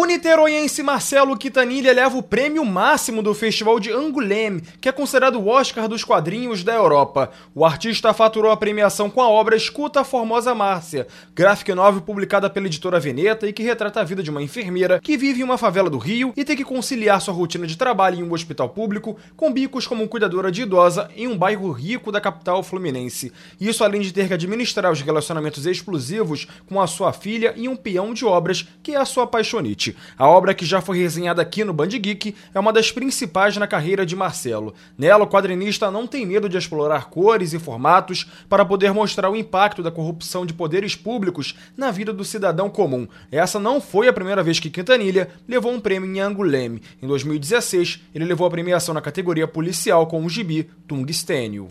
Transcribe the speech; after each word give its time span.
O 0.00 0.06
niteroiense 0.06 0.80
Marcelo 0.80 1.36
Quintanilha 1.36 1.92
leva 1.92 2.16
o 2.16 2.22
prêmio 2.22 2.64
máximo 2.64 3.20
do 3.20 3.34
Festival 3.34 3.80
de 3.80 3.90
Angoulême, 3.90 4.62
que 4.80 4.88
é 4.88 4.92
considerado 4.92 5.40
o 5.40 5.48
Oscar 5.48 5.88
dos 5.88 6.04
quadrinhos 6.04 6.62
da 6.62 6.72
Europa. 6.72 7.32
O 7.52 7.64
artista 7.64 8.14
faturou 8.14 8.52
a 8.52 8.56
premiação 8.56 9.10
com 9.10 9.20
a 9.20 9.28
obra 9.28 9.56
Escuta 9.56 10.02
a 10.02 10.04
Formosa 10.04 10.54
Márcia, 10.54 11.08
graphic 11.34 11.74
novel 11.74 12.00
publicada 12.00 12.48
pela 12.48 12.66
editora 12.66 13.00
Veneta 13.00 13.48
e 13.48 13.52
que 13.52 13.64
retrata 13.64 14.00
a 14.00 14.04
vida 14.04 14.22
de 14.22 14.30
uma 14.30 14.40
enfermeira 14.40 15.00
que 15.00 15.16
vive 15.16 15.40
em 15.40 15.42
uma 15.42 15.58
favela 15.58 15.90
do 15.90 15.98
Rio 15.98 16.32
e 16.36 16.44
tem 16.44 16.56
que 16.56 16.62
conciliar 16.62 17.20
sua 17.20 17.34
rotina 17.34 17.66
de 17.66 17.76
trabalho 17.76 18.20
em 18.20 18.22
um 18.22 18.32
hospital 18.32 18.68
público 18.68 19.16
com 19.36 19.52
bicos 19.52 19.84
como 19.84 20.06
cuidadora 20.06 20.52
de 20.52 20.62
idosa 20.62 21.10
em 21.16 21.26
um 21.26 21.36
bairro 21.36 21.72
rico 21.72 22.12
da 22.12 22.20
capital 22.20 22.62
fluminense. 22.62 23.32
Isso 23.60 23.82
além 23.82 24.00
de 24.00 24.12
ter 24.12 24.28
que 24.28 24.34
administrar 24.34 24.92
os 24.92 25.00
relacionamentos 25.00 25.66
explosivos 25.66 26.46
com 26.68 26.80
a 26.80 26.86
sua 26.86 27.12
filha 27.12 27.52
e 27.56 27.68
um 27.68 27.74
peão 27.74 28.14
de 28.14 28.24
obras 28.24 28.64
que 28.80 28.94
é 28.94 28.96
a 28.96 29.04
sua 29.04 29.24
apaixonite. 29.24 29.87
A 30.16 30.28
obra 30.28 30.54
que 30.54 30.64
já 30.64 30.80
foi 30.80 30.98
resenhada 30.98 31.42
aqui 31.42 31.64
no 31.64 31.72
Band 31.72 31.88
Geek 31.88 32.34
é 32.54 32.58
uma 32.58 32.72
das 32.72 32.90
principais 32.90 33.56
na 33.56 33.66
carreira 33.66 34.04
de 34.04 34.16
Marcelo. 34.16 34.74
Nela, 34.96 35.24
o 35.24 35.28
quadrinista 35.28 35.90
não 35.90 36.06
tem 36.06 36.24
medo 36.24 36.48
de 36.48 36.56
explorar 36.56 37.10
cores 37.10 37.52
e 37.52 37.58
formatos 37.58 38.26
para 38.48 38.64
poder 38.64 38.92
mostrar 38.92 39.30
o 39.30 39.36
impacto 39.36 39.82
da 39.82 39.90
corrupção 39.90 40.44
de 40.44 40.54
poderes 40.54 40.94
públicos 40.94 41.54
na 41.76 41.90
vida 41.90 42.12
do 42.12 42.24
cidadão 42.24 42.70
comum. 42.70 43.06
Essa 43.30 43.58
não 43.58 43.80
foi 43.80 44.08
a 44.08 44.12
primeira 44.12 44.42
vez 44.42 44.60
que 44.60 44.70
Quintanilha 44.70 45.30
levou 45.46 45.72
um 45.72 45.80
prêmio 45.80 46.10
em 46.10 46.20
Anguleme. 46.20 46.82
Em 47.02 47.06
2016, 47.06 48.00
ele 48.14 48.24
levou 48.24 48.46
a 48.46 48.50
premiação 48.50 48.94
na 48.94 49.00
categoria 49.00 49.48
policial 49.48 50.06
com 50.06 50.24
o 50.24 50.28
gibi 50.28 50.68
Tungstênio. 50.86 51.68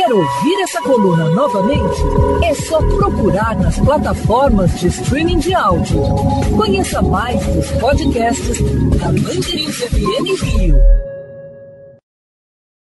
Quer 0.00 0.14
ouvir 0.14 0.62
essa 0.62 0.80
coluna 0.80 1.28
novamente? 1.28 2.00
É 2.42 2.54
só 2.54 2.78
procurar 2.78 3.54
nas 3.56 3.78
plataformas 3.78 4.80
de 4.80 4.86
streaming 4.86 5.40
de 5.40 5.52
áudio. 5.52 6.00
Conheça 6.56 7.02
mais 7.02 7.44
dos 7.48 7.70
podcasts 7.72 8.62
da 8.98 9.12
Mandirinhos 9.12 9.76
FM 9.76 10.42
Rio. 10.42 11.09